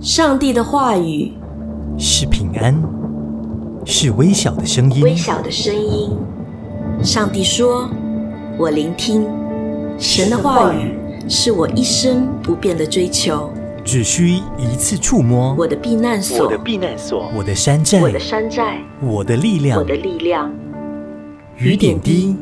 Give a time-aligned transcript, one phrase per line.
[0.00, 1.32] 上帝的话语
[1.98, 2.74] 是平安，
[3.84, 5.02] 是微小的声音。
[5.02, 6.10] 微小的声音。
[7.02, 7.88] 上帝说
[8.58, 9.26] ：“我聆听。”
[9.98, 10.94] 神的话语
[11.28, 13.50] 是我一生不变的追求。
[13.84, 20.50] 只需一次触摸，我的避难所，我的避难所，我的山寨，我的山寨，我的力量，我的力量。
[21.56, 22.34] 雨点滴，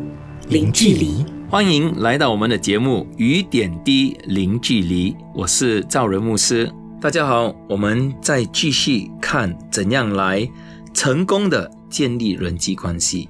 [0.49, 1.25] 零距离。
[1.53, 6.73] 欢迎来到我们的节目《雨点滴零距离》，我是赵仁牧师。
[6.99, 10.51] 大家好，我们再继续看怎样来
[10.95, 13.29] 成功的建立人际关系。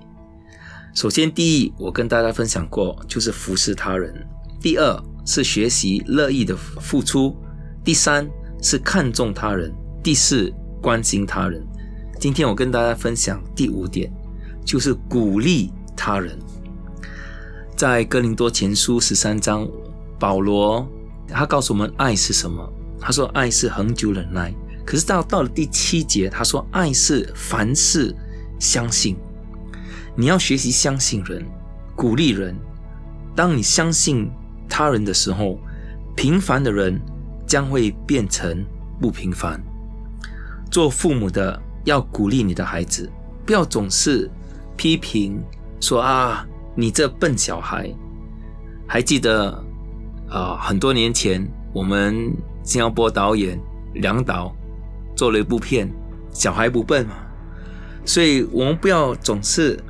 [0.95, 4.15] 首先，第一，我跟大家分享过，就是服侍他人；
[4.61, 7.37] 第二，是学习乐意的付出。
[7.83, 8.25] 第三
[8.63, 10.49] 是看重他人，第四
[10.81, 11.61] 关心他人。
[12.21, 14.09] 今天我跟大家分享第五点，
[14.65, 16.39] 就是鼓励他人。
[17.83, 19.69] 在哥林多前书十三章，
[20.17, 20.89] 保罗
[21.27, 22.73] 他告诉我们爱是什么？
[23.01, 24.55] 他说爱是恒久忍耐。
[24.87, 28.15] 可是到到了第七节，他说爱是凡事
[28.61, 29.17] 相信。
[30.15, 31.45] 你要学习相信人，
[31.97, 32.57] 鼓励人。
[33.35, 34.31] 当你相信
[34.69, 35.59] 他人的时候，
[36.15, 37.03] 平凡的人。
[37.49, 38.65] 将会变成
[39.01, 39.61] 不平凡。
[40.71, 43.11] 做父母的要鼓励你的孩子，
[43.45, 44.31] 不要总是
[44.77, 45.43] 批评
[45.81, 47.93] 说啊，你这笨小孩。
[48.87, 49.65] 还记得
[50.29, 53.59] 啊，很多年前我们新加坡导演
[53.95, 54.55] 梁导
[55.17, 55.89] 做了一部片
[56.33, 57.15] 《小孩不笨》嘛，
[58.05, 59.83] 所以我们不要总是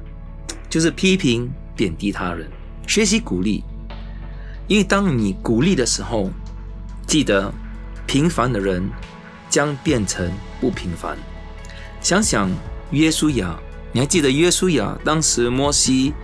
[0.68, 2.48] 就是批评贬低他人，
[2.86, 3.64] 学习鼓励。
[4.68, 6.30] 因为当你鼓励的时候，
[7.06, 7.52] 记得，
[8.06, 8.88] 平凡的人
[9.50, 11.18] 将变成不平凡。
[12.00, 12.48] 想想
[12.90, 13.58] 约书亚，
[13.92, 16.14] 你还记得约书亚当时摩西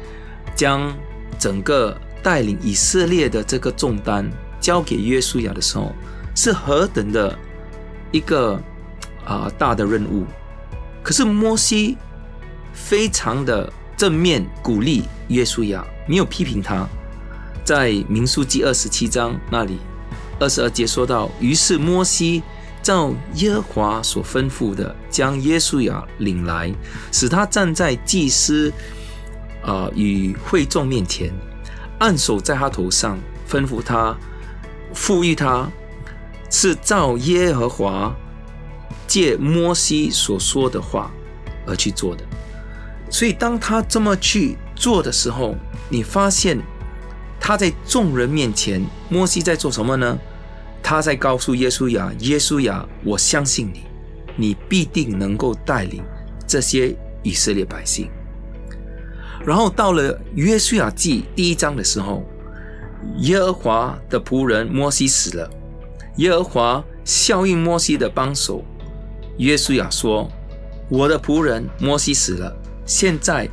[0.59, 0.93] 将
[1.39, 4.29] 整个带领以色列的这个重担
[4.61, 5.93] 交给约书亚的时候，
[6.35, 7.39] 是何等的
[8.11, 8.61] 一个
[9.25, 10.27] 啊大的任务？
[11.01, 11.97] 可是摩西
[12.73, 16.85] 非常的正面鼓励约书亚，没有批评他。
[17.65, 19.79] 在民数记二十七章那里。
[20.41, 22.43] 二十二节说到，于是摩西
[22.83, 26.75] 照耶和华所吩咐的，将耶稣亚领来，
[27.13, 28.73] 使他站在祭司
[29.69, 31.31] 啊与会众面前，
[31.99, 33.19] 按手在他头上，
[33.49, 34.17] 吩咐他，
[34.95, 35.69] 赋予他，
[36.51, 38.15] 是照耶和华
[39.07, 41.11] 借摩西所说的话
[41.67, 42.25] 而去做的。
[43.11, 45.55] 所以，当他这么去做的时候，
[45.91, 46.59] 你发现。
[47.41, 50.19] 他在众人面前，摩西在做什么呢？
[50.83, 53.85] 他在告诉耶稣亚：“耶稣亚，我相信你，
[54.37, 56.03] 你必定能够带领
[56.49, 58.11] 这些以色列百姓。”
[59.45, 62.25] 然后到了约书亚记第一章的时候，
[63.19, 65.51] 耶和华的仆人摩西死了，
[66.17, 68.65] 耶和华效应摩西的帮手
[69.39, 70.31] 约书亚说
[70.91, 72.55] ：“我的仆人摩西死了，
[72.85, 73.49] 现在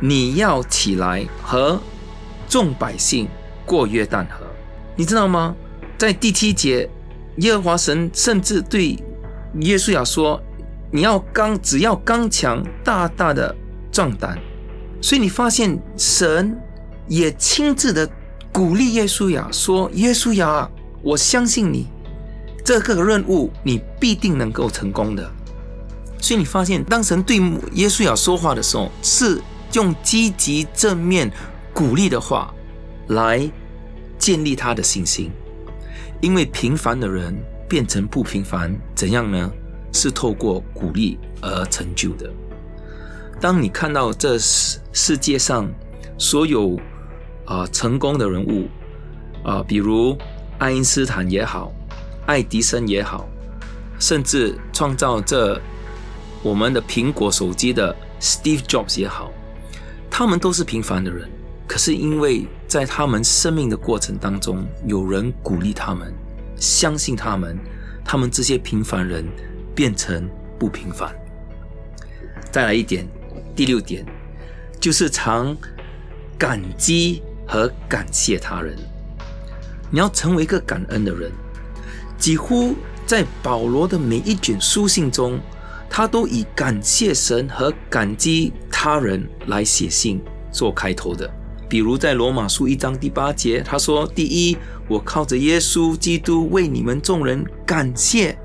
[0.00, 1.80] 你要起来和。”
[2.46, 3.26] 众百姓
[3.64, 4.46] 过约旦河，
[4.94, 5.56] 你知道吗？
[5.98, 6.88] 在第七节，
[7.38, 8.96] 耶和华神甚至对
[9.60, 10.40] 耶稣亚说
[10.92, 13.52] ：“你要刚，只要刚强，大大的
[13.90, 14.38] 壮胆。”
[15.04, 16.58] 所以你发现神
[17.06, 18.08] 也亲自的
[18.50, 20.66] 鼓励耶稣亚说：“耶稣亚，
[21.02, 21.88] 我相信你，
[22.64, 25.30] 这个任务你必定能够成功的。”
[26.18, 27.36] 所以你发现，当神对
[27.72, 29.42] 耶稣亚说话的时候，是
[29.74, 31.30] 用积极正面。
[31.74, 32.54] 鼓励的话，
[33.08, 33.46] 来
[34.18, 35.30] 建立他的信心。
[36.22, 37.36] 因为平凡的人
[37.68, 39.52] 变成不平凡，怎样呢？
[39.92, 42.32] 是透过鼓励而成就的。
[43.40, 45.68] 当你看到这世世界上
[46.16, 46.78] 所有
[47.44, 48.68] 啊成功的人物
[49.42, 50.16] 啊，比如
[50.58, 51.72] 爱因斯坦也好，
[52.26, 53.28] 爱迪生也好，
[53.98, 55.60] 甚至创造这
[56.42, 59.30] 我们的苹果手机的 Steve Jobs 也好，
[60.10, 61.28] 他们都是平凡的人。
[61.66, 66.14] 可是因为在他们生命的过程当中，有人鼓励他们，
[66.56, 67.58] 相信他们，
[68.04, 69.26] 他们这些平凡人
[69.74, 71.14] 变成不平凡。
[72.50, 73.08] 再来一点，
[73.54, 74.04] 第六点
[74.80, 75.56] 就是常
[76.36, 78.76] 感激和感谢他人。
[79.90, 81.30] 你要成为一个感恩的人。
[82.16, 82.74] 几乎
[83.04, 85.38] 在保罗的每一卷书信中，
[85.90, 91.30] 他都以感谢神和感激他人来写信做开头的。
[91.68, 94.56] 比如在罗马书一章第八节，他说：“第一，
[94.88, 98.38] 我靠着耶稣基督为你们众人感谢，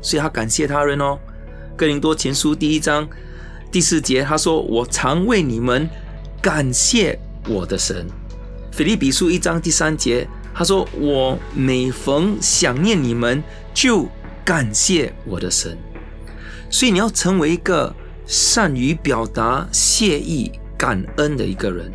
[0.00, 1.18] 所以他感谢他人哦。”
[1.76, 3.08] 哥林多前书第一章
[3.70, 5.88] 第四节，他说：“我常为你们
[6.42, 7.18] 感谢
[7.48, 8.06] 我的神。”
[8.72, 14.06] 腓利比书一章第三节，他说：“我每逢想念你们，就
[14.44, 15.76] 感谢我的神。”
[16.70, 17.94] 所以你要成为一个
[18.26, 21.92] 善于表达谢意、感恩的一个人。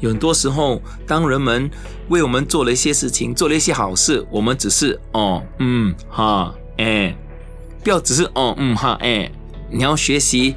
[0.00, 1.70] 有很多时候，当人们
[2.08, 7.16] 为我们做了一些事情，做了一些好事，我们只是哦，嗯，哈，哎，
[7.82, 9.30] 不要只是哦，嗯，哈，哎，
[9.70, 10.54] 你要学习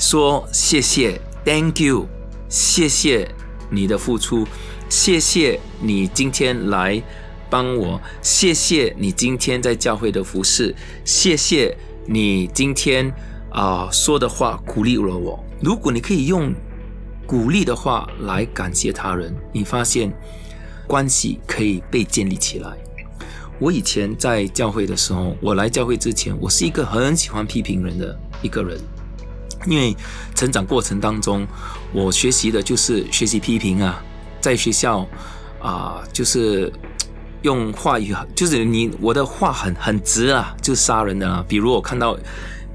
[0.00, 2.08] 说谢谢，Thank you，
[2.48, 3.30] 谢谢
[3.70, 4.46] 你的付出，
[4.88, 7.02] 谢谢你今天来
[7.50, 10.74] 帮我，谢谢你今天在教会的服侍，
[11.04, 11.76] 谢谢
[12.06, 13.12] 你今天
[13.50, 15.38] 啊说的话鼓励了我。
[15.60, 16.50] 如果你可以用。
[17.26, 20.12] 鼓励的话来感谢他人，你发现
[20.88, 22.76] 关系可以被建立起来。
[23.60, 28.80] 我以前在教会的时候，我来教会之前，我是一个很喜欢批评人的一个人，
[29.66, 29.96] 因为
[30.34, 31.46] 成长过程当中，
[31.92, 34.02] 我学习的就是学习批评啊，
[34.40, 35.06] 在学校
[35.60, 36.72] 啊，就是
[37.42, 41.44] 用话语，就是你我的话很很直啊，就杀人的啊。
[41.48, 42.16] 比如我看到。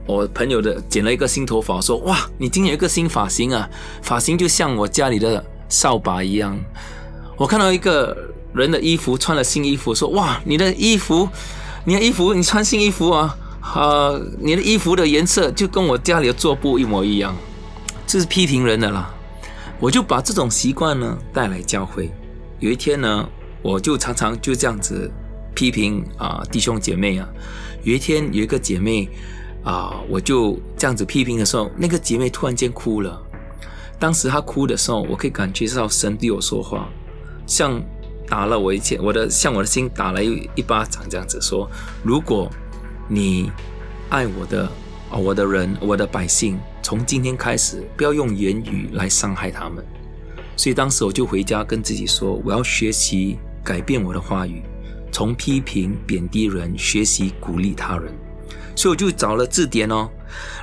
[0.08, 3.68] 我朋友的剪了一个新头发，说：“哇，你今天有一个新发型啊，
[4.04, 6.56] 发型就像我家里的扫把一样。”
[7.38, 8.16] 我看到一个
[8.54, 11.28] 人的衣服穿了新衣服，说：“哇，你的衣服，
[11.86, 13.36] 你的衣服，你穿新衣服啊？
[13.74, 17.36] 啊，你的衣服的颜色就跟我家里的桌布一模一样。”
[18.08, 19.14] 这是批评人的啦。
[19.80, 22.12] 我就把这种习惯呢带来教会。
[22.60, 23.28] 有一天呢，
[23.62, 25.12] 我就常常就这样子
[25.54, 27.28] 批评啊弟兄姐妹啊。
[27.84, 29.10] 有一天有一个姐妹。
[29.66, 30.00] 啊！
[30.08, 33.20] 我就这样子批评的时候，那个姐妹突然间哭了。
[33.98, 36.88] 当时她哭的时候，我可以感觉到神对我说话，
[37.48, 37.82] 像
[38.28, 41.68] 打了我一切，我的像我的心打了一一巴掌这样子说：
[42.04, 42.48] 如果
[43.08, 43.52] 你
[44.10, 44.66] 爱我的
[45.10, 49.86] 啊，我的人，我的百姓，从今天开始不要用言语来伤害他们。
[50.58, 54.64] 所以当时我就回家跟自己说：我要学习改变我的话语，
[55.12, 58.12] 从批评贬低人，学习鼓励他人。
[58.76, 60.10] 所以我就找了字典哦，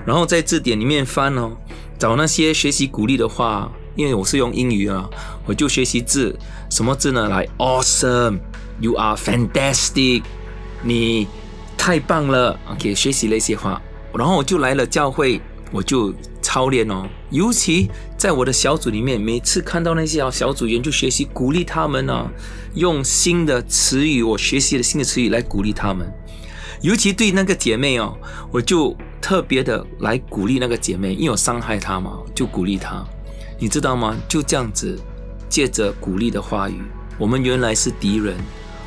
[0.05, 1.57] 然后在字典里面翻哦，
[1.99, 5.09] 找那些学习鼓励的话，因为我是用英语啊，
[5.47, 6.37] 我就学习字，
[6.69, 7.29] 什么字呢？
[7.29, 10.23] 来，awesome，you are fantastic，
[10.83, 11.27] 你
[11.85, 13.83] 太棒了，OK，学习那些话，
[14.17, 15.41] 然后我就来了教会，
[15.73, 22.31] 我就操练哦，尤其在我的小组里面，每次看到那些小组员，就学习鼓励他们呢，
[22.75, 26.09] 用新的词语，我学习的新的词语来鼓励他们。
[26.83, 28.17] 尤其对那个姐妹哦，
[28.53, 33.05] 我就特别的来鼓励那个姐妹，因为我伤害她嘛，就鼓励她。
[33.59, 34.17] 你知道吗？
[34.29, 34.97] 就这样子，
[35.49, 36.81] 借着鼓励的话语，
[37.19, 38.37] 我们原来是敌人，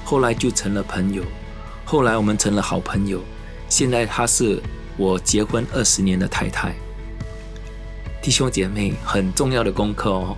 [0.06, 1.21] 后来就成了朋友，
[1.85, 3.23] 后来我们成了好朋友。
[3.69, 4.61] 现在她是
[4.97, 6.75] 我结婚二十年的太太。
[8.21, 10.35] 弟兄姐妹，很重要的功课哦。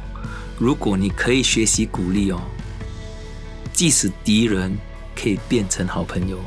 [0.60, 2.42] 如果你可以学习鼓励哦，
[3.72, 4.78] 即使敌人
[5.16, 6.38] 可以变成好朋友。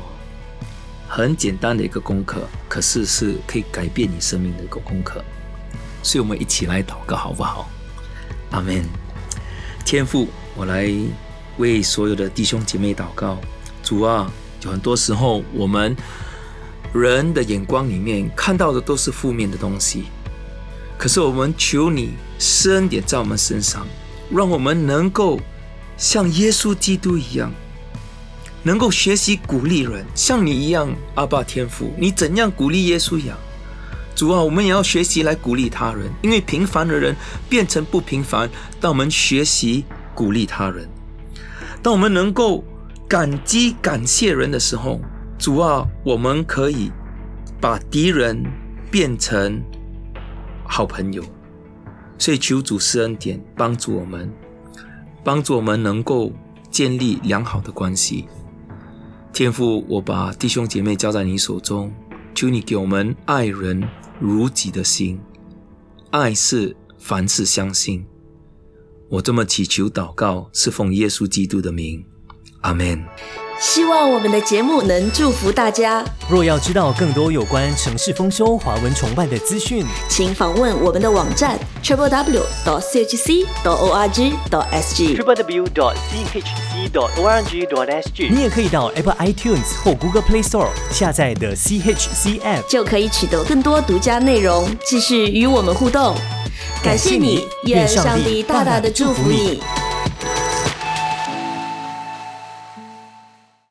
[1.07, 5.23] 很简单的一个功课，可是是可以改变你生命的一个功课，
[6.03, 7.69] 所以我们一起来祷告好不好？
[8.51, 8.85] 阿门。
[9.83, 10.89] 天父，我来
[11.57, 13.37] 为所有的弟兄姐妹祷告。
[13.83, 14.31] 主啊，
[14.63, 15.95] 有很多时候我们
[16.93, 20.05] 人的眼光里面看到的都是负面的东西，
[20.97, 23.87] 可是我们求你施恩点在我们身上，
[24.29, 25.39] 让我们能够
[25.97, 27.51] 像耶稣基督一样。
[28.63, 33.35] 能够学习鼓励人，像你一样，阿爸天父，你怎样鼓励耶稣一样？
[34.13, 37.15] 主啊，我们也要学习来鼓励他人，因为平凡的人
[37.49, 38.47] 变成不平凡。
[38.79, 40.87] 当我们学习鼓励他人，
[41.81, 42.63] 当我们能够
[43.11, 45.01] 感激感谢人的时候，
[45.37, 46.89] 主啊，我们可以
[47.59, 48.41] 把敌人
[48.89, 49.61] 变成
[50.63, 51.21] 好朋友。
[52.17, 54.31] 所以求主施恩典，帮助我们，
[55.25, 56.31] 帮助我们能够
[56.69, 58.29] 建立良好的关系。
[59.33, 61.93] 天父，我把弟兄姐妹交在你手中，
[62.33, 63.83] 求你给我们爱人
[64.21, 65.19] 如己的心。
[66.11, 68.05] 爱是凡事相信。
[69.09, 72.05] 我这么祈求祷告，是奉耶稣基督的名，
[72.61, 73.03] 阿门。
[73.59, 76.03] 希望我们的节目能祝福大家。
[76.27, 88.01] 若要知道更多有关城市丰收、华文崇拜的资讯，请访问我们的网站 triple w dot chc dot org dot sg triple w dot chc dot org dot
[88.01, 88.33] sg。
[88.33, 96.15] 你也可以到 Apple iTunes 或 Google Play Store 下载的 CHC App，就可以取得更多独家内容，继续与我们互动。
[96.83, 99.61] 感谢你，愿上帝大大的祝福你。